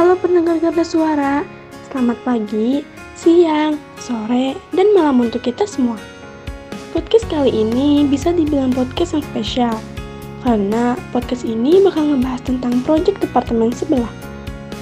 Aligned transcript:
Halo 0.00 0.16
pendengar 0.16 0.56
Garda 0.64 0.80
Suara, 0.80 1.44
selamat 1.92 2.24
pagi, 2.24 2.80
siang, 3.20 3.76
sore, 4.00 4.56
dan 4.72 4.96
malam 4.96 5.20
untuk 5.20 5.44
kita 5.44 5.68
semua. 5.68 6.00
Podcast 6.96 7.28
kali 7.28 7.52
ini 7.52 8.08
bisa 8.08 8.32
dibilang 8.32 8.72
podcast 8.72 9.12
yang 9.12 9.20
spesial, 9.28 9.76
karena 10.40 10.96
podcast 11.12 11.44
ini 11.44 11.84
bakal 11.84 12.16
ngebahas 12.16 12.40
tentang 12.48 12.80
proyek 12.80 13.20
departemen 13.20 13.76
sebelah, 13.76 14.08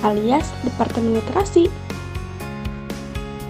alias 0.06 0.54
Departemen 0.62 1.18
Literasi. 1.18 1.66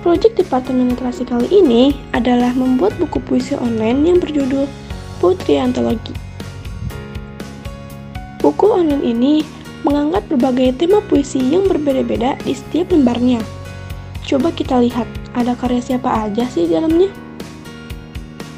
Proyek 0.00 0.40
Departemen 0.40 0.96
Literasi 0.96 1.28
kali 1.28 1.52
ini 1.52 1.92
adalah 2.16 2.56
membuat 2.56 2.96
buku 2.96 3.20
puisi 3.28 3.52
online 3.60 4.08
yang 4.08 4.24
berjudul 4.24 4.64
Putri 5.20 5.60
Antologi. 5.60 6.16
Buku 8.40 8.66
online 8.72 9.04
ini 9.04 9.57
mengangkat 9.86 10.26
berbagai 10.26 10.78
tema 10.80 10.98
puisi 11.06 11.38
yang 11.38 11.66
berbeda-beda 11.70 12.34
di 12.42 12.54
setiap 12.54 12.90
lembarnya. 12.90 13.38
Coba 14.26 14.52
kita 14.52 14.76
lihat, 14.82 15.06
ada 15.32 15.56
karya 15.56 15.80
siapa 15.80 16.28
aja 16.28 16.44
sih 16.50 16.68
di 16.68 16.76
dalamnya? 16.76 17.08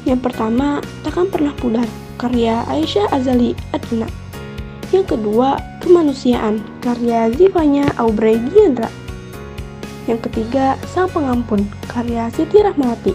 Yang 0.03 0.19
pertama, 0.27 0.81
Takkan 1.05 1.29
Pernah 1.29 1.53
Pudar, 1.61 1.87
karya 2.17 2.65
Aisyah 2.67 3.13
Azali 3.13 3.53
Adna. 3.71 4.09
Yang 4.89 5.15
kedua, 5.15 5.61
Kemanusiaan, 5.79 6.59
karya 6.83 7.31
Zivanya 7.31 7.87
Aubrey 7.95 8.35
Giandra. 8.51 8.89
Yang 10.09 10.27
ketiga, 10.27 10.75
Sang 10.89 11.07
Pengampun, 11.07 11.63
karya 11.87 12.27
Siti 12.33 12.59
Rahmawati. 12.59 13.13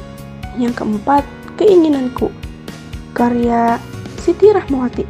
Yang 0.57 0.81
keempat, 0.81 1.27
Keinginanku, 1.61 2.33
karya 3.13 3.77
Siti 4.17 4.49
Rahmawati. 4.49 5.05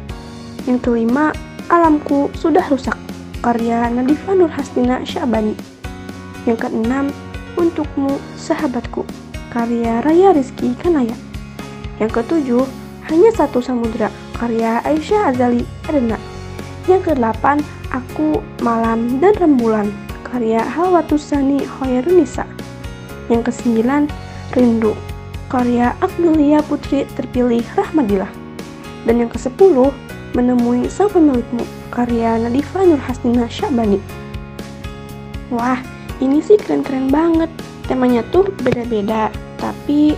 Yang 0.67 0.79
kelima, 0.83 1.31
Alamku 1.67 2.31
Sudah 2.31 2.63
Rusak, 2.71 2.95
karya 3.43 3.91
Nadifa 3.91 4.31
Nur 4.31 4.47
Hastina 4.47 5.03
Syabani. 5.03 5.51
Yang 6.47 6.63
keenam, 6.63 7.11
Untukmu 7.59 8.15
Sahabatku, 8.39 9.03
karya 9.51 9.99
Raya 9.99 10.31
Rizky 10.31 10.71
Kanaya. 10.79 11.11
Yang 11.99 12.23
ketujuh, 12.23 12.63
Hanya 13.11 13.35
Satu 13.35 13.59
Samudra, 13.59 14.07
karya 14.39 14.79
Aisyah 14.87 15.35
Azali 15.35 15.67
Adena. 15.91 16.15
Yang 16.87 17.11
kedelapan, 17.11 17.59
Aku, 17.91 18.39
Malam, 18.63 19.19
dan 19.19 19.35
Rembulan, 19.35 19.91
karya 20.23 20.63
Halwatusani 20.63 21.67
Hoyrunisa. 21.67 22.47
Yang 23.27 23.51
kesembilan, 23.51 24.07
Rindu, 24.55 24.95
karya 25.51 25.91
Agnelia 25.99 26.63
Putri 26.63 27.03
terpilih 27.19 27.67
Rahmadillah. 27.75 28.31
Dan 29.03 29.19
yang 29.19 29.27
kesepuluh, 29.27 29.91
Menemui 30.37 30.85
Sang 30.85 31.09
Pemilikmu, 31.09 31.65
karya 31.89 32.37
Nadifa 32.37 32.85
Nur 32.85 33.01
Hasnina 33.01 33.49
Syabani. 33.49 33.97
Wah, 35.49 35.81
ini 36.21 36.45
sih 36.45 36.61
keren-keren 36.61 37.09
banget. 37.09 37.49
Temanya 37.89 38.21
tuh 38.29 38.45
beda-beda, 38.61 39.33
tapi 39.57 40.13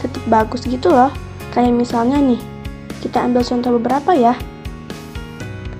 tetap 0.00 0.24
bagus 0.32 0.64
gitu 0.64 0.88
loh. 0.88 1.12
Kayak 1.52 1.84
misalnya 1.84 2.16
nih, 2.16 2.40
kita 3.04 3.20
ambil 3.20 3.44
contoh 3.44 3.76
beberapa 3.76 4.16
ya. 4.16 4.32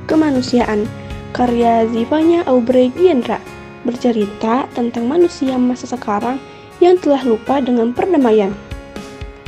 Kemanusiaan, 0.05 0.85
karya 1.33 1.89
Zivanya 1.89 2.45
Aubrey 2.45 2.93
Giendra, 2.93 3.41
bercerita 3.89 4.69
tentang 4.77 5.09
manusia 5.09 5.57
masa 5.57 5.89
sekarang 5.89 6.37
yang 6.85 7.01
telah 7.01 7.25
lupa 7.25 7.65
dengan 7.65 7.97
perdamaian. 7.97 8.53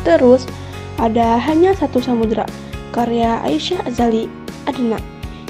Terus, 0.01 0.49
ada 0.97 1.37
Hanya 1.37 1.77
Satu 1.77 2.01
Samudra, 2.01 2.49
karya 2.91 3.43
Aisyah 3.47 3.87
Azali 3.87 4.27
Adna, 4.67 4.99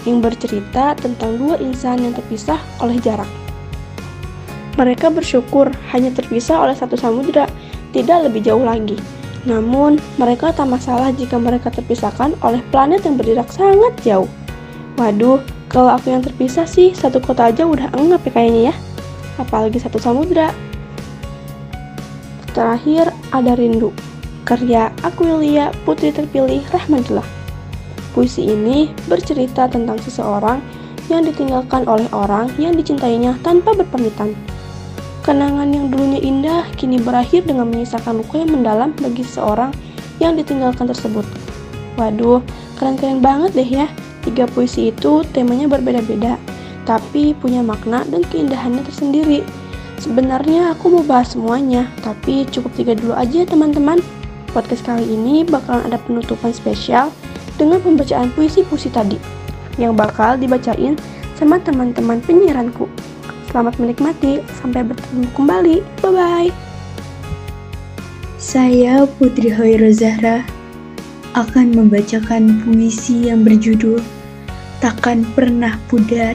yang 0.08 0.24
bercerita 0.24 0.96
tentang 0.96 1.36
dua 1.36 1.60
insan 1.60 2.00
yang 2.00 2.14
terpisah 2.16 2.60
oleh 2.80 2.97
jarak. 3.00 3.28
Mereka 4.78 5.12
bersyukur 5.12 5.69
hanya 5.92 6.14
terpisah 6.14 6.62
oleh 6.64 6.77
satu 6.77 6.97
samudera, 6.97 7.44
tidak 7.92 8.30
lebih 8.30 8.47
jauh 8.47 8.62
lagi. 8.62 8.97
Namun, 9.44 9.97
mereka 10.20 10.52
tak 10.52 10.69
masalah 10.69 11.12
jika 11.16 11.41
mereka 11.41 11.72
terpisahkan 11.72 12.37
oleh 12.44 12.60
planet 12.69 13.04
yang 13.04 13.16
berjarak 13.16 13.48
sangat 13.53 13.92
jauh. 14.04 14.28
Waduh, 15.00 15.41
kalau 15.72 15.97
aku 15.97 16.12
yang 16.12 16.20
terpisah 16.20 16.69
sih, 16.69 16.92
satu 16.92 17.22
kota 17.25 17.48
aja 17.48 17.65
udah 17.65 17.88
enggak 17.97 18.26
ya 18.28 18.32
kayaknya 18.36 18.62
ya. 18.72 18.75
Apalagi 19.41 19.81
satu 19.81 19.97
samudera. 19.97 20.53
Terakhir, 22.53 23.15
ada 23.32 23.54
Rindu. 23.56 24.09
Karya 24.50 24.91
Aquilia 25.06 25.71
Putri 25.87 26.11
Terpilih 26.11 26.66
Rahmatullah. 26.75 27.22
Puisi 28.11 28.50
ini 28.50 28.91
bercerita 29.06 29.71
tentang 29.71 29.94
seseorang 30.03 30.59
yang 31.06 31.22
ditinggalkan 31.22 31.87
oleh 31.87 32.11
orang 32.11 32.50
yang 32.59 32.75
dicintainya 32.75 33.39
tanpa 33.47 33.78
berpamitan. 33.78 34.34
Kenangan 35.22 35.71
yang 35.71 35.87
dulunya 35.87 36.19
indah 36.19 36.66
kini 36.75 36.99
berakhir 36.99 37.47
dengan 37.47 37.71
menyisakan 37.71 38.27
luka 38.27 38.43
yang 38.43 38.50
mendalam 38.50 38.91
bagi 38.99 39.22
seseorang 39.22 39.71
yang 40.19 40.34
ditinggalkan 40.34 40.91
tersebut. 40.91 41.22
Waduh, 41.94 42.43
keren-keren 42.75 43.22
banget 43.22 43.55
deh 43.55 43.71
ya. 43.71 43.87
Tiga 44.27 44.50
puisi 44.50 44.91
itu 44.91 45.22
temanya 45.31 45.71
berbeda-beda, 45.71 46.34
tapi 46.91 47.39
punya 47.39 47.62
makna 47.62 48.03
dan 48.10 48.27
keindahannya 48.27 48.83
tersendiri. 48.83 49.47
Sebenarnya 50.03 50.75
aku 50.75 50.91
mau 50.91 51.06
bahas 51.06 51.39
semuanya, 51.39 51.87
tapi 52.03 52.50
cukup 52.50 52.75
tiga 52.75 52.99
dulu 52.99 53.15
aja 53.15 53.47
teman-teman. 53.47 54.03
Podcast 54.50 54.83
kali 54.83 55.06
ini 55.06 55.47
bakalan 55.47 55.87
ada 55.87 55.99
penutupan 56.03 56.50
spesial 56.50 57.15
dengan 57.55 57.78
pembacaan 57.78 58.34
puisi-puisi 58.34 58.91
tadi 58.91 59.15
yang 59.78 59.94
bakal 59.94 60.34
dibacain 60.34 60.99
sama 61.38 61.62
teman-teman 61.62 62.19
penyiaranku. 62.27 62.91
Selamat 63.49 63.78
menikmati, 63.78 64.43
sampai 64.59 64.83
bertemu 64.87 65.27
kembali. 65.34 65.77
Bye-bye. 66.03 66.50
Saya 68.39 69.06
Putri 69.19 69.55
Hoiro 69.55 69.91
Zahra 69.94 70.43
akan 71.39 71.71
membacakan 71.71 72.66
puisi 72.66 73.31
yang 73.31 73.47
berjudul 73.47 74.03
Takkan 74.83 75.22
Pernah 75.39 75.78
Pudar 75.87 76.34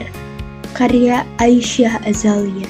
karya 0.72 1.24
Aisyah 1.36 2.00
Azalia. 2.04 2.68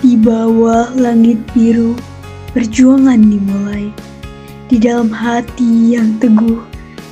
Di 0.00 0.16
bawah 0.16 0.90
langit 0.96 1.38
biru, 1.54 1.94
perjuangan 2.50 3.20
dimulai. 3.22 3.94
Di 4.70 4.78
dalam 4.78 5.10
hati 5.10 5.94
yang 5.98 6.18
teguh, 6.22 6.62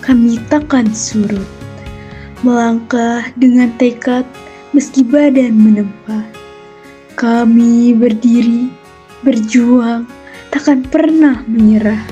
kami 0.03 0.39
takkan 0.47 0.91
surut. 0.91 1.47
Melangkah 2.47 3.27
dengan 3.35 3.75
tekad 3.79 4.23
meski 4.71 5.03
badan 5.03 5.59
menempa. 5.59 6.23
Kami 7.19 7.99
berdiri, 7.99 8.71
berjuang, 9.27 10.07
takkan 10.55 10.87
pernah 10.87 11.43
menyerah. 11.51 12.07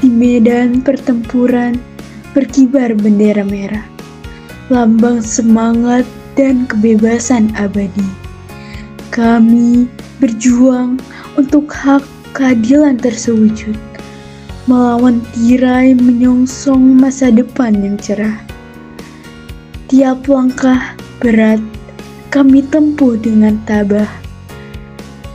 Di 0.00 0.08
medan 0.08 0.80
pertempuran 0.80 1.76
berkibar 2.32 2.94
bendera 2.96 3.42
merah, 3.44 3.84
lambang 4.72 5.20
semangat 5.20 6.08
dan 6.38 6.64
kebebasan 6.70 7.50
abadi. 7.58 8.06
Kami 9.10 9.90
berjuang 10.22 11.02
untuk 11.34 11.66
hak 11.68 12.06
keadilan 12.36 13.00
tersewujud, 13.00 13.76
melawan 14.68 15.24
tirai 15.32 15.96
menyongsong 15.96 16.98
masa 16.98 17.32
depan 17.32 17.72
yang 17.78 17.96
cerah. 17.96 18.40
Tiap 19.88 20.28
langkah 20.28 20.92
berat 21.24 21.60
kami 22.28 22.60
tempuh 22.68 23.16
dengan 23.16 23.56
tabah. 23.64 24.08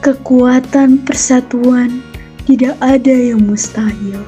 Kekuatan 0.06 1.02
persatuan 1.02 2.03
tidak 2.46 2.78
ada 2.84 3.16
yang 3.16 3.42
mustahil. 3.42 4.22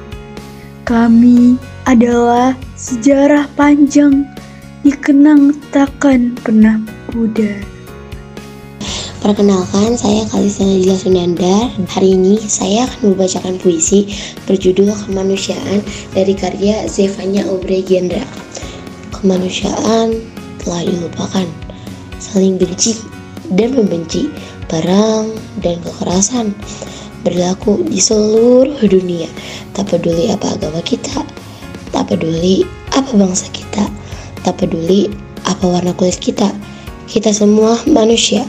Kami 0.82 1.60
adalah 1.86 2.58
sejarah 2.74 3.46
panjang 3.54 4.26
dikenang 4.82 5.54
takkan 5.70 6.34
pernah 6.42 6.82
pudar. 7.10 7.75
Perkenalkan, 9.16 9.96
saya 9.96 10.28
Kalista 10.28 10.60
Najila 10.60 10.92
Sunandar. 10.92 11.72
Hari 11.88 12.20
ini 12.20 12.36
saya 12.36 12.84
akan 12.84 13.16
membacakan 13.16 13.56
puisi 13.56 14.12
berjudul 14.44 14.92
Kemanusiaan 14.92 15.80
dari 16.12 16.36
karya 16.36 16.84
Zevanya 16.84 17.48
Aubrey 17.48 17.80
Gendra. 17.80 18.20
Kemanusiaan 19.16 20.20
telah 20.60 20.84
dilupakan, 20.84 21.48
saling 22.20 22.60
benci 22.60 22.92
dan 23.56 23.72
membenci, 23.72 24.28
perang 24.68 25.32
dan 25.64 25.80
kekerasan 25.80 26.52
berlaku 27.24 27.88
di 27.88 27.96
seluruh 27.96 28.84
dunia. 28.84 29.32
Tak 29.72 29.96
peduli 29.96 30.28
apa 30.28 30.60
agama 30.60 30.84
kita, 30.84 31.24
tak 31.88 32.04
peduli 32.12 32.68
apa 32.92 33.16
bangsa 33.16 33.48
kita, 33.48 33.88
tak 34.44 34.60
peduli 34.60 35.08
apa 35.48 35.64
warna 35.64 35.96
kulit 35.96 36.20
kita. 36.20 36.52
Kita 37.08 37.32
semua 37.32 37.80
manusia. 37.88 38.44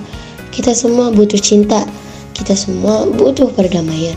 Kita 0.51 0.71
semua 0.73 1.11
butuh 1.13 1.39
cinta. 1.39 1.83
Kita 2.37 2.53
semua 2.53 3.09
butuh 3.09 3.49
perdamaian. 3.53 4.15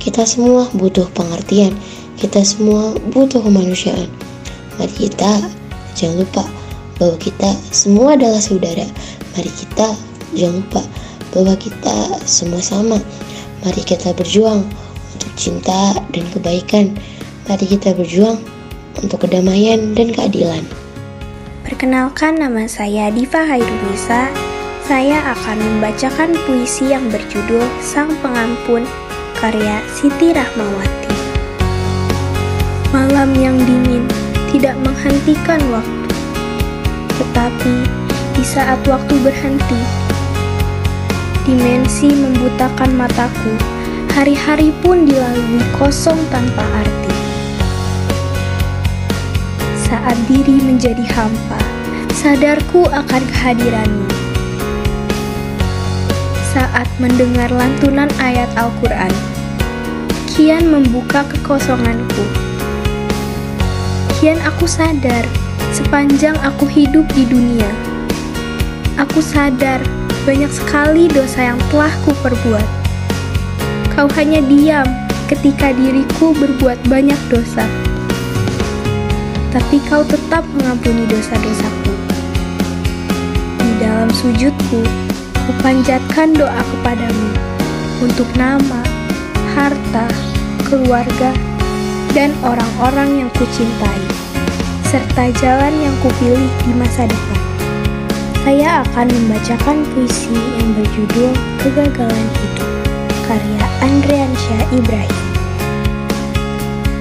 Kita 0.00 0.24
semua 0.24 0.66
butuh 0.74 1.06
pengertian. 1.12 1.76
Kita 2.16 2.42
semua 2.44 2.96
butuh 3.12 3.40
kemanusiaan. 3.40 4.08
Mari 4.76 5.08
kita 5.08 5.44
jangan 5.96 6.24
lupa 6.24 6.44
bahwa 7.00 7.16
kita 7.16 7.50
semua 7.72 8.16
adalah 8.16 8.40
saudara. 8.40 8.84
Mari 9.36 9.52
kita 9.52 9.92
jangan 10.36 10.60
lupa 10.64 10.82
bahwa 11.32 11.54
kita 11.56 11.96
semua 12.26 12.60
sama. 12.60 12.98
Mari 13.60 13.82
kita 13.84 14.16
berjuang 14.16 14.64
untuk 15.16 15.32
cinta 15.36 15.96
dan 16.12 16.24
kebaikan. 16.32 16.96
Mari 17.48 17.68
kita 17.68 17.92
berjuang 17.92 18.40
untuk 19.00 19.24
kedamaian 19.28 19.92
dan 19.96 20.12
keadilan. 20.12 20.64
Perkenalkan 21.64 22.40
nama 22.40 22.66
saya 22.66 23.12
Diva 23.14 23.46
Hairunisa. 23.46 24.49
Saya 24.90 25.22
akan 25.22 25.54
membacakan 25.62 26.34
puisi 26.50 26.90
yang 26.90 27.06
berjudul 27.14 27.62
Sang 27.78 28.10
Pengampun 28.18 28.82
karya 29.38 29.78
Siti 29.94 30.34
Rahmawati. 30.34 31.14
Malam 32.90 33.30
yang 33.38 33.54
dingin 33.54 34.02
tidak 34.50 34.74
menghentikan 34.82 35.62
waktu, 35.70 36.10
tetapi 37.22 37.86
di 38.34 38.42
saat 38.42 38.82
waktu 38.82 39.14
berhenti, 39.22 39.78
dimensi 41.46 42.10
membutakan 42.10 42.90
mataku, 42.90 43.54
hari-hari 44.18 44.74
pun 44.82 45.06
dilalui 45.06 45.62
kosong 45.78 46.18
tanpa 46.34 46.66
arti. 46.66 47.14
Saat 49.86 50.18
diri 50.26 50.58
menjadi 50.58 51.06
hampa, 51.14 51.62
sadarku 52.10 52.90
akan 52.90 53.22
kehadiranmu. 53.30 54.19
Saat 56.50 56.90
mendengar 56.98 57.46
lantunan 57.54 58.10
ayat 58.18 58.50
Al-Quran, 58.58 59.14
kian 60.34 60.66
membuka 60.66 61.22
kekosonganku. 61.30 62.26
Kian 64.18 64.34
aku 64.42 64.66
sadar, 64.66 65.22
sepanjang 65.70 66.34
aku 66.42 66.66
hidup 66.66 67.06
di 67.14 67.22
dunia, 67.30 67.70
aku 68.98 69.22
sadar 69.22 69.78
banyak 70.26 70.50
sekali 70.50 71.06
dosa 71.06 71.54
yang 71.54 71.60
telah 71.70 71.94
kuperbuat. 72.02 72.68
Kau 73.94 74.10
hanya 74.18 74.42
diam 74.42 74.90
ketika 75.30 75.70
diriku 75.70 76.34
berbuat 76.34 76.82
banyak 76.90 77.20
dosa. 77.30 77.62
Tapi 79.54 79.78
kau 79.86 80.02
tetap 80.02 80.42
mengampuni 80.58 81.06
dosa-dosaku. 81.06 81.94
Di 83.62 83.70
dalam 83.78 84.10
sujudku, 84.10 85.09
kupanjatkan 85.60 86.32
doa 86.32 86.56
kepadamu 86.56 87.28
untuk 88.00 88.24
nama, 88.32 88.80
harta, 89.52 90.08
keluarga, 90.64 91.36
dan 92.16 92.32
orang-orang 92.40 93.20
yang 93.20 93.30
kucintai, 93.36 94.04
serta 94.88 95.28
jalan 95.36 95.76
yang 95.84 95.92
kupilih 96.00 96.48
di 96.64 96.72
masa 96.80 97.04
depan. 97.04 97.40
Saya 98.40 98.88
akan 98.88 99.12
membacakan 99.12 99.84
puisi 99.92 100.32
yang 100.32 100.80
berjudul 100.80 101.28
Kegagalan 101.60 102.28
Hidup, 102.40 102.70
karya 103.28 103.64
Andreansyah 103.84 104.64
Ibrahim. 104.72 105.24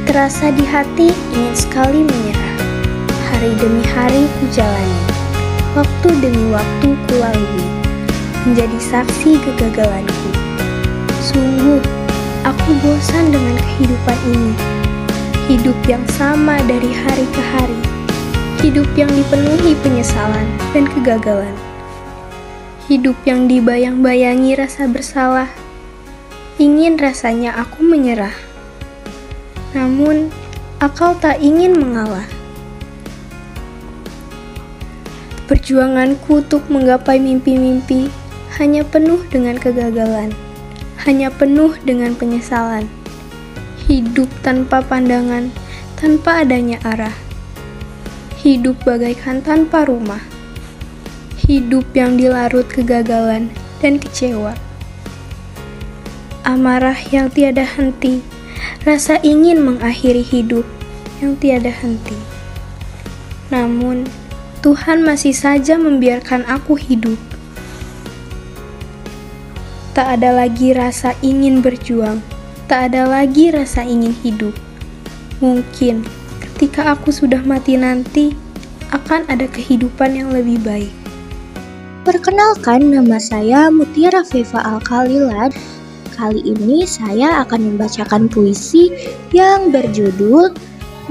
Terasa 0.03 0.51
di 0.51 0.67
hati 0.67 1.15
ingin 1.31 1.55
sekali 1.55 2.03
menyerah, 2.03 2.55
hari 3.31 3.55
demi 3.55 3.87
hari 3.87 4.27
ku 4.27 4.51
jalani, 4.51 5.03
waktu 5.79 6.09
demi 6.19 6.43
waktu 6.51 6.91
ku 7.07 7.13
lalui, 7.23 7.68
menjadi 8.49 8.81
saksi 8.81 9.37
kegagalanku. 9.45 10.29
Sungguh, 11.21 11.77
aku 12.41 12.69
bosan 12.81 13.29
dengan 13.29 13.53
kehidupan 13.61 14.19
ini. 14.25 14.53
Hidup 15.45 15.77
yang 15.85 16.01
sama 16.17 16.57
dari 16.65 16.89
hari 16.89 17.29
ke 17.29 17.41
hari. 17.53 17.77
Hidup 18.65 18.89
yang 18.97 19.13
dipenuhi 19.13 19.77
penyesalan 19.85 20.49
dan 20.73 20.89
kegagalan. 20.89 21.53
Hidup 22.89 23.13
yang 23.21 23.45
dibayang-bayangi 23.45 24.57
rasa 24.57 24.89
bersalah. 24.89 25.53
Ingin 26.57 26.97
rasanya 26.97 27.53
aku 27.53 27.85
menyerah. 27.85 28.33
Namun, 29.77 30.33
akal 30.81 31.13
tak 31.21 31.37
ingin 31.37 31.77
mengalah. 31.77 32.25
Perjuanganku 35.45 36.41
untuk 36.41 36.65
menggapai 36.73 37.21
mimpi-mimpi 37.21 38.09
hanya 38.57 38.81
penuh 38.81 39.21
dengan 39.29 39.59
kegagalan, 39.61 40.33
hanya 41.05 41.29
penuh 41.29 41.77
dengan 41.85 42.17
penyesalan. 42.17 42.89
Hidup 43.85 44.29
tanpa 44.41 44.81
pandangan, 44.81 45.53
tanpa 45.99 46.41
adanya 46.41 46.81
arah. 46.81 47.13
Hidup 48.41 48.81
bagaikan 48.87 49.43
tanpa 49.43 49.85
rumah. 49.85 50.23
Hidup 51.45 51.85
yang 51.93 52.17
dilarut 52.17 52.65
kegagalan 52.65 53.53
dan 53.83 54.01
kecewa. 54.01 54.55
Amarah 56.47 56.97
yang 57.13 57.29
tiada 57.29 57.67
henti, 57.67 58.25
rasa 58.87 59.21
ingin 59.21 59.61
mengakhiri 59.61 60.23
hidup 60.23 60.65
yang 61.19 61.35
tiada 61.37 61.69
henti. 61.69 62.15
Namun, 63.49 64.05
Tuhan 64.61 65.01
masih 65.01 65.33
saja 65.33 65.79
membiarkan 65.79 66.45
aku 66.45 66.75
hidup. 66.75 67.17
Tak 69.99 70.15
ada 70.15 70.31
lagi 70.31 70.71
rasa 70.71 71.11
ingin 71.19 71.59
berjuang, 71.59 72.23
tak 72.71 72.87
ada 72.87 73.03
lagi 73.03 73.51
rasa 73.51 73.83
ingin 73.83 74.15
hidup. 74.23 74.55
Mungkin 75.43 76.07
ketika 76.39 76.95
aku 76.95 77.11
sudah 77.11 77.43
mati 77.43 77.75
nanti, 77.75 78.31
akan 78.95 79.27
ada 79.27 79.43
kehidupan 79.51 80.15
yang 80.15 80.31
lebih 80.31 80.55
baik. 80.63 80.95
Perkenalkan, 82.07 82.95
nama 82.95 83.19
saya 83.19 83.67
Mutiara 83.67 84.23
Viva 84.23 84.63
Al-Khalilat. 84.63 85.51
Kali 86.15 86.47
ini 86.47 86.87
saya 86.87 87.43
akan 87.43 87.75
membacakan 87.75 88.31
puisi 88.31 88.95
yang 89.35 89.67
berjudul 89.67 90.55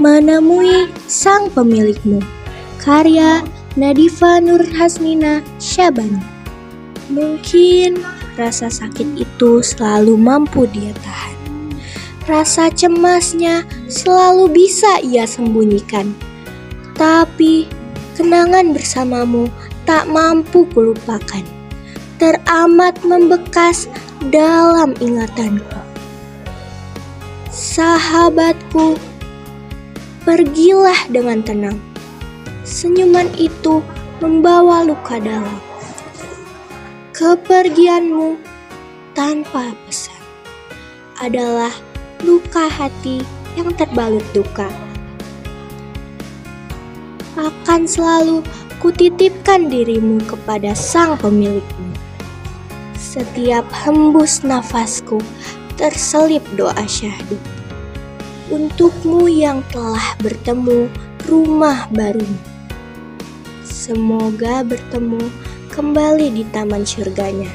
Menemui 0.01 0.89
Sang 1.05 1.53
Pemilikmu, 1.53 2.25
karya 2.81 3.45
Nadifa 3.77 4.41
Nur 4.41 4.65
Hasmina 4.73 5.45
Syabani. 5.61 6.25
Mungkin 7.13 8.18
rasa 8.39 8.71
sakit 8.71 9.19
itu 9.19 9.59
selalu 9.59 10.15
mampu 10.15 10.63
dia 10.71 10.95
tahan. 11.03 11.35
Rasa 12.23 12.71
cemasnya 12.71 13.67
selalu 13.91 14.53
bisa 14.55 15.03
ia 15.03 15.27
sembunyikan. 15.27 16.15
Tapi 16.95 17.67
kenangan 18.15 18.71
bersamamu 18.71 19.51
tak 19.83 20.07
mampu 20.07 20.63
kulupakan. 20.71 21.43
Teramat 22.19 22.99
membekas 23.03 23.87
dalam 24.27 24.91
ingatanku. 24.99 25.79
Sahabatku, 27.49 28.99
pergilah 30.27 31.07
dengan 31.07 31.39
tenang. 31.41 31.79
Senyuman 32.67 33.31
itu 33.39 33.81
membawa 34.19 34.83
luka 34.83 35.17
dalam. 35.17 35.68
Kepergianmu 37.19 38.39
tanpa 39.11 39.75
pesan 39.83 40.23
adalah 41.19 41.67
luka 42.23 42.71
hati 42.71 43.19
yang 43.59 43.75
terbalut 43.75 44.23
duka. 44.31 44.71
Akan 47.35 47.83
selalu 47.83 48.39
kutitipkan 48.79 49.67
dirimu 49.67 50.23
kepada 50.31 50.71
sang 50.71 51.19
pemilikmu. 51.19 51.91
Setiap 52.95 53.67
hembus 53.67 54.39
nafasku 54.47 55.19
terselip 55.75 56.47
doa 56.55 56.87
syahdu. 56.87 57.35
Untukmu 58.47 59.27
yang 59.27 59.59
telah 59.75 60.15
bertemu 60.23 60.87
rumah 61.27 61.83
barumu. 61.91 62.39
Semoga 63.67 64.63
bertemu 64.63 65.48
kembali 65.79 66.35
di 66.35 66.43
taman 66.51 66.83
surganya. 66.83 67.47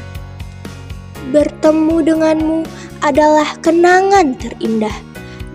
Bertemu 1.28 2.00
denganmu 2.00 2.64
adalah 3.04 3.52
kenangan 3.60 4.32
terindah. 4.40 4.96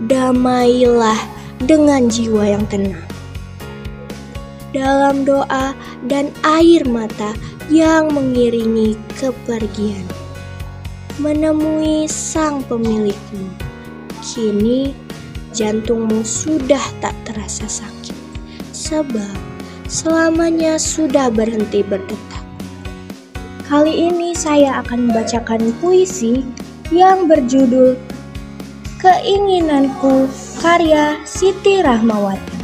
Damailah 0.05 1.17
dengan 1.65 2.13
jiwa 2.13 2.45
yang 2.45 2.61
tenang. 2.69 3.01
Dalam 4.69 5.25
doa 5.25 5.73
dan 6.05 6.29
air 6.45 6.85
mata 6.85 7.33
yang 7.73 8.13
mengiringi 8.13 8.93
kepergian. 9.17 10.05
Menemui 11.17 12.05
sang 12.05 12.61
pemilikmu. 12.69 13.49
Kini 14.21 14.93
jantungmu 15.57 16.21
sudah 16.21 16.85
tak 17.01 17.17
terasa 17.25 17.65
sakit. 17.65 18.13
Sebab 18.77 19.33
selamanya 19.89 20.77
sudah 20.77 21.33
berhenti 21.33 21.81
berdetak. 21.81 22.38
Kali 23.69 24.09
ini 24.09 24.33
saya 24.33 24.81
akan 24.81 25.13
membacakan 25.13 25.77
puisi 25.77 26.41
yang 26.89 27.29
berjudul 27.29 27.93
Keinginanku 28.97 30.25
karya 30.57 31.21
Siti 31.21 31.85
Rahmawati. 31.85 32.59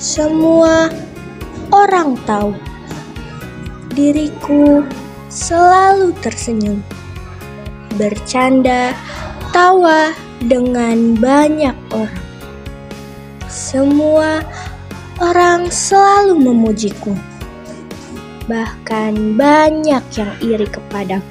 semua 0.00 0.88
orang 1.68 2.16
tahu 2.24 2.56
diriku 3.92 4.80
selalu 5.28 6.16
tersenyum, 6.24 6.80
bercanda, 8.00 8.96
tawa 9.52 10.16
dengan 10.40 11.20
banyak 11.20 11.76
orang. 11.92 12.24
Semua 13.52 14.40
orang 15.20 15.68
selalu 15.68 16.40
memujiku, 16.40 17.12
bahkan 18.50 19.38
banyak 19.38 20.02
yang 20.18 20.32
iri 20.42 20.66
kepadaku. 20.66 21.22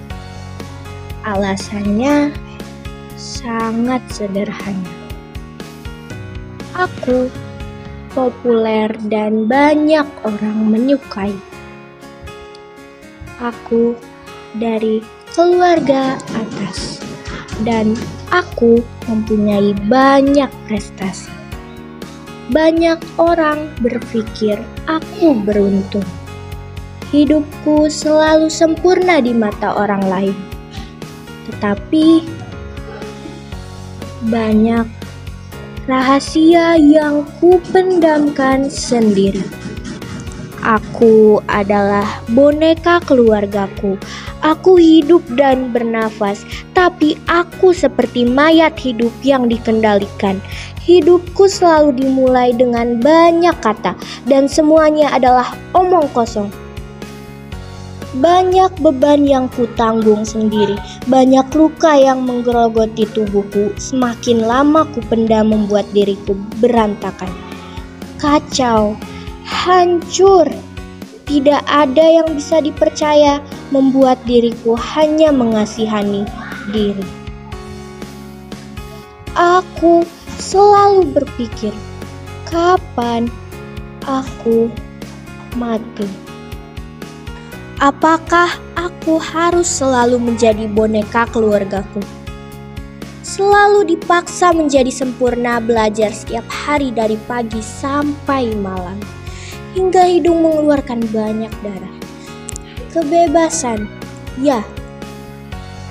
Alasannya 1.28 2.32
sangat 3.20 4.00
sederhana. 4.08 4.88
Aku 6.80 7.28
populer 8.16 8.88
dan 9.12 9.52
banyak 9.52 10.08
orang 10.24 10.72
menyukai. 10.72 11.36
Aku 13.44 14.00
dari 14.56 15.04
keluarga 15.36 16.16
atas 16.40 17.04
dan 17.68 18.00
aku 18.32 18.80
mempunyai 19.12 19.76
banyak 19.92 20.48
prestasi. 20.72 21.28
Banyak 22.50 22.98
orang 23.20 23.70
berpikir 23.84 24.58
aku 24.88 25.36
beruntung. 25.44 26.08
Hidupku 27.10 27.90
selalu 27.90 28.54
sempurna 28.54 29.18
di 29.18 29.34
mata 29.34 29.74
orang 29.74 30.06
lain. 30.06 30.38
Tetapi 31.50 32.22
banyak 34.30 34.86
rahasia 35.90 36.78
yang 36.78 37.26
kupendamkan 37.42 38.70
sendiri. 38.70 39.42
Aku 40.62 41.42
adalah 41.50 42.06
boneka 42.30 43.02
keluargaku. 43.10 43.98
Aku 44.46 44.78
hidup 44.78 45.26
dan 45.34 45.74
bernafas, 45.74 46.46
tapi 46.78 47.18
aku 47.26 47.74
seperti 47.74 48.24
mayat 48.24 48.78
hidup 48.78 49.12
yang 49.26 49.50
dikendalikan. 49.50 50.38
Hidupku 50.86 51.50
selalu 51.50 52.06
dimulai 52.06 52.54
dengan 52.54 53.02
banyak 53.02 53.56
kata, 53.60 53.98
dan 54.30 54.46
semuanya 54.46 55.10
adalah 55.12 55.58
omong 55.74 56.08
kosong. 56.14 56.54
Banyak 58.10 58.82
beban 58.82 59.22
yang 59.22 59.46
kutanggung 59.54 60.26
sendiri, 60.26 60.74
banyak 61.06 61.46
luka 61.54 61.94
yang 61.94 62.26
menggerogoti 62.26 63.06
tubuhku. 63.06 63.70
Semakin 63.78 64.50
lama 64.50 64.90
kupendam 64.98 65.54
membuat 65.54 65.86
diriku 65.94 66.34
berantakan. 66.58 67.30
Kacau, 68.18 68.98
hancur. 69.46 70.50
Tidak 71.30 71.62
ada 71.70 72.06
yang 72.10 72.34
bisa 72.34 72.58
dipercaya 72.58 73.38
membuat 73.70 74.18
diriku 74.26 74.74
hanya 74.74 75.30
mengasihani 75.30 76.26
diri. 76.74 77.06
Aku 79.38 80.02
selalu 80.42 81.14
berpikir, 81.14 81.70
kapan 82.50 83.30
aku 84.10 84.74
mati? 85.54 86.29
Apakah 87.80 88.60
aku 88.76 89.24
harus 89.24 89.64
selalu 89.64 90.20
menjadi 90.20 90.68
boneka 90.68 91.24
keluargaku? 91.32 92.04
Selalu 93.24 93.96
dipaksa 93.96 94.52
menjadi 94.52 94.92
sempurna 94.92 95.64
belajar 95.64 96.12
setiap 96.12 96.44
hari 96.52 96.92
dari 96.92 97.16
pagi 97.24 97.64
sampai 97.64 98.52
malam 98.60 99.00
hingga 99.80 100.12
hidung 100.12 100.44
mengeluarkan 100.44 101.08
banyak 101.08 101.54
darah. 101.64 101.96
Kebebasan, 102.92 103.88
ya, 104.44 104.60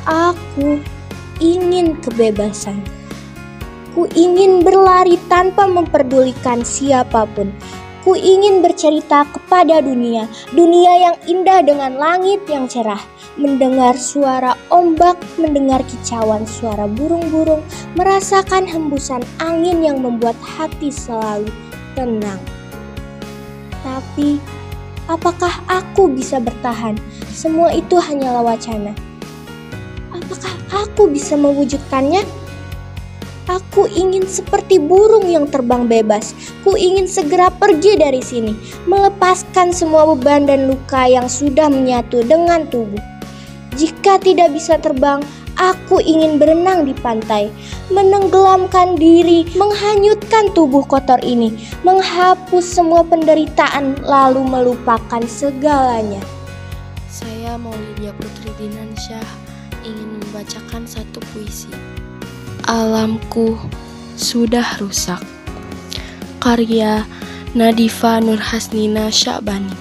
aku 0.04 0.84
ingin 1.40 1.96
kebebasan. 2.04 2.84
Ku 3.96 4.04
ingin 4.12 4.60
berlari 4.60 5.16
tanpa 5.32 5.64
memperdulikan 5.64 6.60
siapa 6.68 7.24
pun. 7.32 7.48
Ku 8.06 8.14
ingin 8.14 8.62
bercerita 8.62 9.26
kepada 9.26 9.82
dunia, 9.82 10.30
dunia 10.54 10.92
yang 11.02 11.16
indah 11.26 11.60
dengan 11.66 11.98
langit 11.98 12.40
yang 12.46 12.70
cerah, 12.70 13.02
mendengar 13.34 13.98
suara 13.98 14.54
ombak, 14.70 15.18
mendengar 15.34 15.82
kicauan 15.82 16.46
suara 16.46 16.86
burung-burung, 16.86 17.60
merasakan 17.98 18.70
hembusan 18.70 19.26
angin 19.42 19.82
yang 19.82 19.98
membuat 19.98 20.38
hati 20.42 20.94
selalu 20.94 21.50
tenang. 21.98 22.38
Tapi, 23.82 24.38
apakah 25.10 25.58
aku 25.66 26.06
bisa 26.06 26.38
bertahan? 26.38 26.94
Semua 27.34 27.74
itu 27.74 27.98
hanyalah 27.98 28.46
wacana. 28.54 28.94
Apakah 30.14 30.54
aku 30.86 31.10
bisa 31.10 31.34
mewujudkannya? 31.34 32.47
Aku 33.48 33.88
ingin 33.88 34.28
seperti 34.28 34.76
burung 34.76 35.24
yang 35.24 35.48
terbang 35.48 35.88
bebas. 35.88 36.36
Ku 36.60 36.76
ingin 36.76 37.08
segera 37.08 37.48
pergi 37.48 37.96
dari 37.96 38.20
sini, 38.20 38.52
melepaskan 38.84 39.72
semua 39.72 40.04
beban 40.12 40.44
dan 40.44 40.68
luka 40.68 41.08
yang 41.08 41.24
sudah 41.32 41.72
menyatu 41.72 42.20
dengan 42.28 42.68
tubuh. 42.68 43.00
Jika 43.80 44.20
tidak 44.20 44.52
bisa 44.52 44.76
terbang, 44.76 45.24
aku 45.56 45.96
ingin 45.96 46.36
berenang 46.36 46.84
di 46.84 46.92
pantai, 46.92 47.48
menenggelamkan 47.88 49.00
diri, 49.00 49.48
menghanyutkan 49.56 50.52
tubuh 50.52 50.84
kotor 50.84 51.18
ini, 51.24 51.56
menghapus 51.88 52.68
semua 52.68 53.00
penderitaan, 53.00 53.96
lalu 54.04 54.44
melupakan 54.44 55.24
segalanya. 55.24 56.20
Saya 57.08 57.56
Maulidia 57.56 58.12
Putri 58.20 58.52
Dinansyah 58.60 59.24
ingin 59.88 60.20
membacakan 60.20 60.84
satu 60.84 61.18
puisi. 61.32 61.97
Alamku 62.68 63.56
sudah 64.20 64.76
rusak. 64.76 65.24
Karya 66.36 67.08
Nadifa 67.56 68.20
Nurhasnina 68.20 69.08
Syabani. 69.08 69.72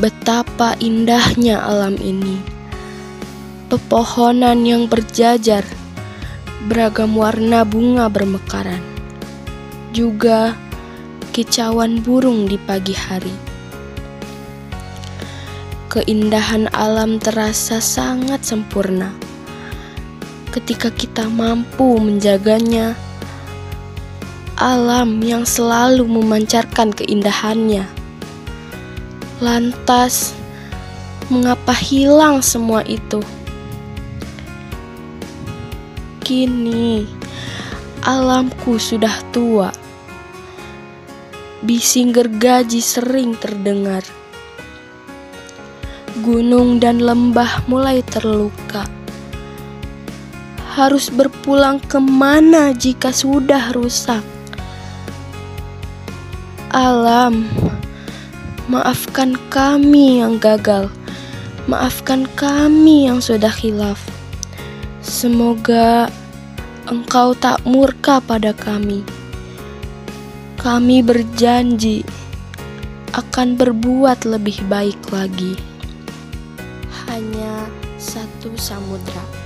Betapa 0.00 0.72
indahnya 0.80 1.60
alam 1.60 2.00
ini. 2.00 2.40
Pepohonan 3.68 4.64
yang 4.64 4.88
berjajar, 4.88 5.68
beragam 6.64 7.12
warna 7.12 7.60
bunga 7.68 8.08
bermekaran. 8.08 8.80
Juga 9.92 10.56
kicauan 11.36 12.00
burung 12.00 12.48
di 12.48 12.56
pagi 12.56 12.96
hari. 12.96 13.36
Keindahan 15.92 16.72
alam 16.72 17.20
terasa 17.20 17.84
sangat 17.84 18.48
sempurna 18.48 19.27
ketika 20.58 20.90
kita 20.90 21.30
mampu 21.30 22.02
menjaganya. 22.02 22.98
Alam 24.58 25.22
yang 25.22 25.46
selalu 25.46 26.02
memancarkan 26.02 26.90
keindahannya. 26.90 27.86
Lantas, 29.38 30.34
mengapa 31.30 31.70
hilang 31.70 32.42
semua 32.42 32.82
itu? 32.90 33.22
Kini, 36.26 37.06
alamku 38.02 38.82
sudah 38.82 39.14
tua. 39.30 39.70
Bising 41.62 42.10
gergaji 42.10 42.82
sering 42.82 43.38
terdengar. 43.38 44.02
Gunung 46.18 46.82
dan 46.82 46.98
lembah 46.98 47.62
mulai 47.70 48.02
terluka 48.02 48.97
harus 50.78 51.10
berpulang 51.10 51.82
ke 51.82 51.98
mana 51.98 52.70
jika 52.70 53.10
sudah 53.10 53.74
rusak? 53.74 54.22
Alam, 56.70 57.50
maafkan 58.70 59.34
kami 59.50 60.22
yang 60.22 60.38
gagal, 60.38 60.86
maafkan 61.66 62.30
kami 62.38 63.10
yang 63.10 63.18
sudah 63.18 63.50
hilaf. 63.50 63.98
Semoga 65.02 66.06
engkau 66.86 67.34
tak 67.34 67.58
murka 67.66 68.22
pada 68.22 68.54
kami. 68.54 69.02
Kami 70.62 71.02
berjanji 71.02 72.06
akan 73.18 73.58
berbuat 73.58 74.22
lebih 74.22 74.62
baik 74.70 75.00
lagi. 75.10 75.58
Hanya 77.10 77.66
satu 77.98 78.54
samudra 78.54 79.37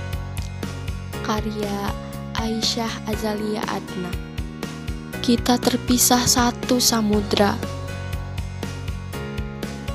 karya 1.23 1.95
Aisyah 2.35 3.07
Azalia 3.07 3.63
Adna. 3.71 4.11
Kita 5.23 5.55
terpisah 5.55 6.27
satu 6.27 6.83
samudra. 6.83 7.55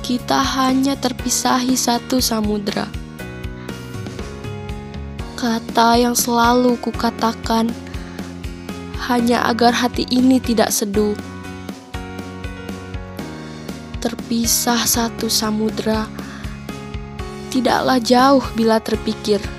Kita 0.01 0.41
hanya 0.41 0.97
terpisahi 0.97 1.77
satu 1.77 2.17
samudra. 2.17 2.89
Kata 5.37 6.01
yang 6.01 6.17
selalu 6.17 6.81
kukatakan 6.81 7.69
hanya 9.05 9.45
agar 9.45 9.69
hati 9.77 10.09
ini 10.09 10.41
tidak 10.41 10.73
seduh. 10.73 11.13
Terpisah 14.01 14.81
satu 14.81 15.29
samudra, 15.29 16.09
tidaklah 17.53 18.01
jauh 18.01 18.43
bila 18.57 18.81
terpikir. 18.81 19.58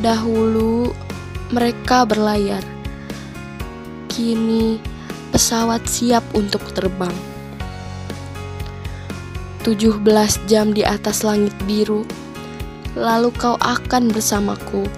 Dahulu 0.00 0.96
mereka 1.52 2.08
berlayar, 2.08 2.64
kini 4.08 4.80
pesawat 5.28 5.84
siap 5.84 6.24
untuk 6.32 6.64
terbang. 6.72 7.12
17 9.60 10.00
jam 10.48 10.72
di 10.72 10.80
atas 10.80 11.20
langit 11.20 11.52
biru, 11.68 12.08
lalu 12.96 13.28
kau 13.36 13.60
akan 13.60 14.08
bersamaku, 14.08 14.88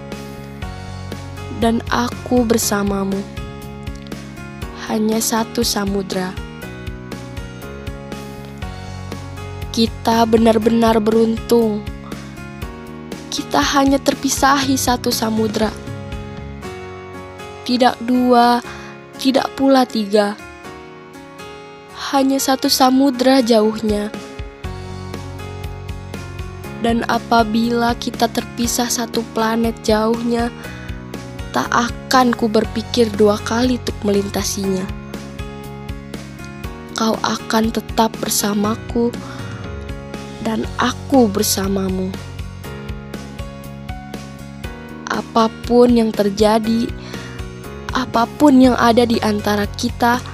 dan 1.58 1.82
aku 1.90 2.46
bersamamu. 2.46 3.18
Hanya 4.86 5.18
satu 5.18 5.66
samudra. 5.66 6.30
Kita 9.74 10.30
benar-benar 10.30 11.02
beruntung. 11.02 11.82
Kita 13.32 13.64
hanya 13.64 13.96
terpisahi 13.96 14.76
satu 14.76 15.08
samudra. 15.08 15.72
Tidak 17.64 17.96
dua, 18.04 18.60
tidak 19.16 19.48
pula 19.56 19.88
tiga. 19.88 20.36
Hanya 22.12 22.36
satu 22.36 22.68
samudra 22.68 23.40
jauhnya. 23.40 24.12
Dan 26.84 27.08
apabila 27.08 27.96
kita 27.96 28.28
terpisah 28.28 28.92
satu 28.92 29.24
planet 29.32 29.80
jauhnya, 29.80 30.52
tak 31.56 31.72
akan 31.72 32.36
ku 32.36 32.52
berpikir 32.52 33.08
dua 33.16 33.40
kali 33.48 33.80
untuk 33.80 33.96
melintasinya. 34.04 34.84
Kau 37.00 37.16
akan 37.24 37.72
tetap 37.72 38.12
bersamaku 38.20 39.08
dan 40.44 40.68
aku 40.76 41.32
bersamamu. 41.32 42.12
Apa 45.12 45.52
pun 45.68 45.92
yang 45.92 46.08
terjadi, 46.08 46.88
apa 47.92 48.24
pun 48.40 48.56
yang 48.56 48.72
ada 48.80 49.04
di 49.04 49.20
antara 49.20 49.68
kita, 49.76 50.24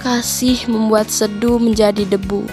kasih 0.00 0.64
membuat 0.72 1.12
seduh 1.12 1.60
menjadi 1.60 2.08
debu. 2.08 2.48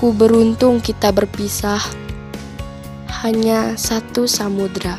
Ku 0.00 0.16
beruntung 0.16 0.80
kita 0.80 1.12
berpisah, 1.12 1.84
hanya 3.20 3.76
satu 3.76 4.24
samudra. 4.24 4.96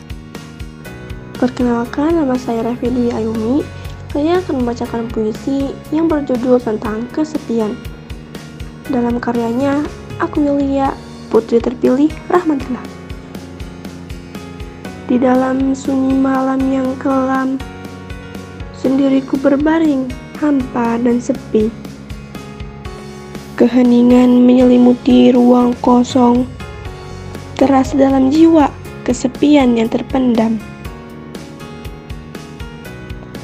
Perkenalkan, 1.41 2.13
nama 2.13 2.37
saya 2.37 2.69
Revi 2.69 2.93
Dwi 2.93 3.09
Ayumi. 3.17 3.65
Saya 4.13 4.37
akan 4.45 4.61
membacakan 4.61 5.09
puisi 5.09 5.73
yang 5.89 6.05
berjudul 6.05 6.61
tentang 6.61 7.09
kesepian. 7.09 7.73
Dalam 8.93 9.17
karyanya, 9.17 9.81
Aku 10.21 10.37
Yulia, 10.37 10.93
Putri 11.33 11.57
Terpilih, 11.57 12.13
Rahmatillah. 12.29 12.92
Di 15.13 15.21
dalam 15.21 15.77
sunyi 15.77 16.17
malam 16.17 16.57
yang 16.73 16.97
kelam, 16.97 17.61
sendiriku 18.73 19.37
berbaring, 19.37 20.09
hampa 20.41 20.97
dan 20.97 21.21
sepi. 21.21 21.69
Keheningan 23.53 24.41
menyelimuti 24.41 25.29
ruang 25.29 25.77
kosong, 25.85 26.49
terasa 27.61 27.93
dalam 27.93 28.33
jiwa 28.33 28.73
kesepian 29.05 29.77
yang 29.77 29.85
terpendam. 29.85 30.57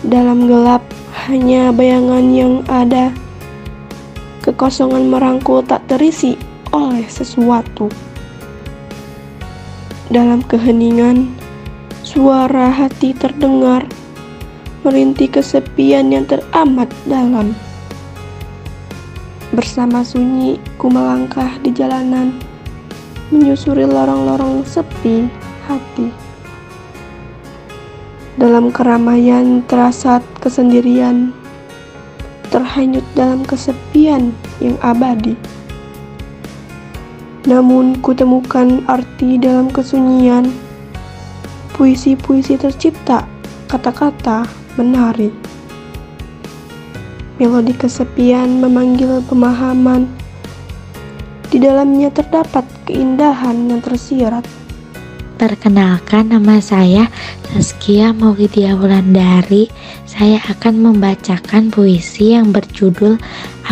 Dalam 0.02 0.50
gelap, 0.50 0.82
hanya 1.30 1.70
bayangan 1.70 2.34
yang 2.34 2.66
ada 2.66 3.14
Kekosongan 4.42 5.06
merangkul 5.06 5.62
tak 5.62 5.86
terisi 5.86 6.34
oleh 6.74 7.06
sesuatu. 7.06 7.94
Dalam 10.10 10.42
keheningan, 10.42 11.39
suara 12.20 12.68
hati 12.68 13.16
terdengar, 13.16 13.88
merintih 14.84 15.32
kesepian 15.32 16.12
yang 16.12 16.28
teramat 16.28 16.92
dalam. 17.08 17.56
Bersama 19.56 20.04
sunyi, 20.04 20.60
ku 20.76 20.92
melangkah 20.92 21.48
di 21.64 21.72
jalanan, 21.72 22.36
menyusuri 23.32 23.88
lorong-lorong 23.88 24.68
sepi 24.68 25.32
hati. 25.64 26.12
Dalam 28.36 28.68
keramaian 28.76 29.64
terasa 29.72 30.20
kesendirian, 30.44 31.32
terhanyut 32.52 33.08
dalam 33.16 33.48
kesepian 33.48 34.36
yang 34.60 34.76
abadi. 34.84 35.40
Namun 37.48 37.96
kutemukan 38.04 38.84
arti 38.92 39.40
dalam 39.40 39.72
kesunyian, 39.72 40.68
puisi-puisi 41.80 42.60
tercipta, 42.60 43.24
kata-kata 43.72 44.44
menari. 44.76 45.32
Melodi 47.40 47.72
kesepian 47.72 48.60
memanggil 48.60 49.24
pemahaman, 49.24 50.12
di 51.48 51.56
dalamnya 51.56 52.12
terdapat 52.12 52.68
keindahan 52.84 53.72
yang 53.72 53.80
tersirat. 53.80 54.44
Perkenalkan 55.40 56.36
nama 56.36 56.60
saya 56.60 57.08
Saskia 57.48 58.12
Maulidia 58.12 58.76
Wulandari. 58.76 59.72
Saya 60.04 60.44
akan 60.52 60.84
membacakan 60.84 61.72
puisi 61.72 62.36
yang 62.36 62.52
berjudul 62.52 63.16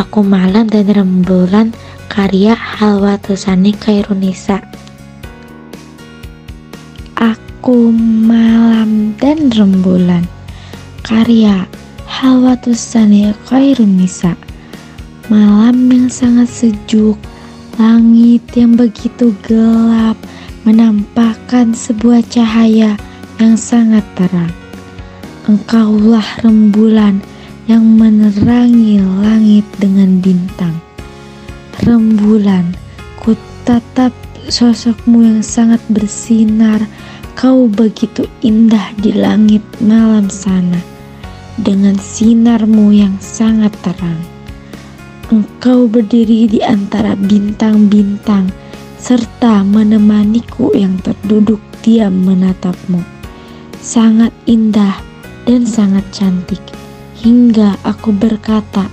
Aku 0.00 0.24
Malam 0.24 0.64
dan 0.72 0.88
Rembulan 0.88 1.76
karya 2.08 2.56
Halwa 2.56 3.20
Tusani 3.20 3.76
Kairunisa. 3.76 4.64
Aku 7.68 7.92
Malam 7.92 9.12
dan 9.20 9.52
Rembulan 9.52 10.24
karya 11.04 11.68
Halwa 12.08 12.56
Tusani 12.56 13.28
Kairunisa. 13.44 14.32
Malam 15.28 15.76
yang 15.92 16.08
sangat 16.08 16.48
sejuk, 16.48 17.20
langit 17.76 18.40
yang 18.56 18.72
begitu 18.72 19.36
gelap, 19.44 20.16
menampakkan 20.64 21.76
sebuah 21.76 22.24
cahaya 22.32 22.96
yang 23.36 23.52
sangat 23.60 24.08
terang. 24.16 24.48
Engkaulah 25.44 26.24
rembulan 26.40 27.20
yang 27.68 27.84
menerangi 27.84 28.96
langit 29.20 29.68
dengan 29.76 30.24
bintang. 30.24 30.72
Rembulan, 31.84 32.72
ku 33.20 33.36
tatap 33.68 34.16
sosokmu 34.48 35.20
yang 35.20 35.44
sangat 35.44 35.84
bersinar. 35.92 36.80
Kau 37.38 37.70
begitu 37.70 38.26
indah 38.42 38.90
di 38.98 39.14
langit 39.14 39.62
malam 39.78 40.26
sana, 40.26 40.82
dengan 41.54 41.94
sinarmu 41.94 42.90
yang 42.90 43.14
sangat 43.22 43.70
terang. 43.78 44.18
Engkau 45.30 45.86
berdiri 45.86 46.50
di 46.50 46.58
antara 46.66 47.14
bintang-bintang 47.14 48.50
serta 48.98 49.62
menemaniku 49.62 50.74
yang 50.74 50.98
terduduk 50.98 51.62
diam 51.86 52.26
menatapmu. 52.26 53.06
Sangat 53.78 54.34
indah 54.50 54.98
dan 55.46 55.62
sangat 55.62 56.02
cantik, 56.10 56.74
hingga 57.22 57.78
aku 57.86 58.10
berkata, 58.18 58.90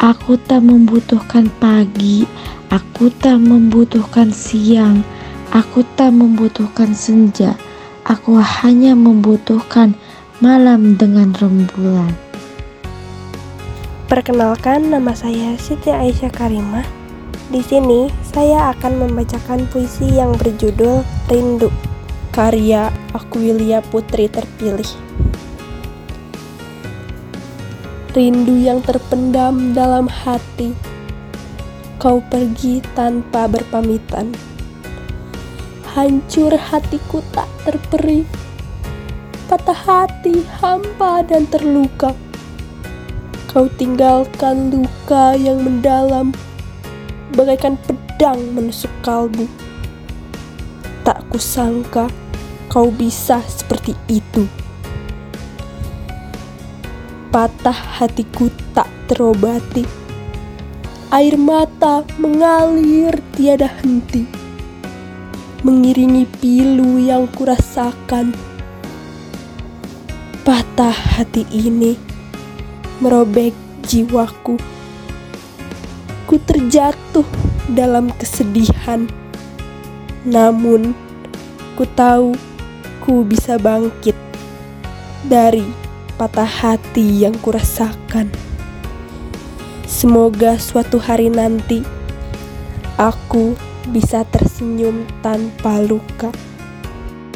Aku 0.00 0.40
tak 0.48 0.64
membutuhkan 0.64 1.52
pagi, 1.60 2.24
aku 2.72 3.12
tak 3.20 3.36
membutuhkan 3.36 4.32
siang, 4.32 5.04
aku 5.50 5.82
tak 5.98 6.14
membutuhkan 6.14 6.94
senja, 6.94 7.58
aku 8.06 8.38
hanya 8.38 8.94
membutuhkan 8.94 9.98
malam 10.38 10.94
dengan 10.94 11.34
rembulan. 11.34 12.14
Perkenalkan, 14.06 14.90
nama 14.90 15.14
saya 15.14 15.54
Siti 15.58 15.90
Aisyah 15.90 16.34
Karimah 16.34 17.00
di 17.50 17.66
sini 17.66 18.06
saya 18.22 18.70
akan 18.70 19.06
membacakan 19.06 19.66
puisi 19.74 20.06
yang 20.06 20.38
berjudul 20.38 21.02
Rindu 21.26 21.66
karya 22.30 22.94
Aquilia 23.10 23.82
Putri 23.82 24.30
Terpilih. 24.30 24.86
Rindu 28.14 28.54
yang 28.54 28.82
terpendam 28.86 29.74
dalam 29.74 30.06
hati. 30.06 30.74
Kau 31.98 32.22
pergi 32.22 32.82
tanpa 32.94 33.50
berpamitan. 33.50 34.49
Hancur 36.00 36.56
hatiku 36.56 37.20
tak 37.28 37.44
terperi. 37.60 38.24
Patah 39.52 39.76
hati, 39.76 40.48
hampa 40.56 41.20
dan 41.20 41.44
terluka. 41.44 42.16
Kau 43.52 43.68
tinggalkan 43.76 44.72
luka 44.72 45.36
yang 45.36 45.60
mendalam 45.60 46.32
bagaikan 47.36 47.76
pedang 47.84 48.40
menusuk 48.56 48.88
kalbu. 49.04 49.44
Tak 51.04 51.20
kusangka 51.28 52.08
kau 52.72 52.88
bisa 52.88 53.44
seperti 53.44 53.92
itu? 54.08 54.48
Patah 57.28 57.76
hatiku 58.00 58.48
tak 58.72 58.88
terobati. 59.04 59.84
Air 61.12 61.36
mata 61.36 62.08
mengalir 62.16 63.20
tiada 63.36 63.68
henti. 63.68 64.39
Mengiringi 65.60 66.24
pilu 66.40 66.96
yang 66.96 67.28
kurasakan. 67.36 68.32
Patah 70.40 70.96
hati 70.96 71.44
ini 71.52 72.00
merobek 73.04 73.52
jiwaku. 73.84 74.56
Ku 76.24 76.34
terjatuh 76.48 77.28
dalam 77.68 78.08
kesedihan. 78.16 79.04
Namun, 80.24 80.96
ku 81.76 81.84
tahu 81.92 82.32
ku 83.04 83.20
bisa 83.28 83.60
bangkit 83.60 84.16
dari 85.28 85.68
patah 86.16 86.48
hati 86.48 87.20
yang 87.20 87.36
kurasakan. 87.36 88.32
Semoga 89.84 90.56
suatu 90.56 90.96
hari 90.96 91.28
nanti 91.28 91.84
aku 92.96 93.68
bisa 93.88 94.28
tersenyum 94.28 95.08
tanpa 95.24 95.80
luka. 95.80 96.28